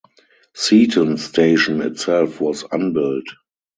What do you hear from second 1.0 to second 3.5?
station itself was unbuilt.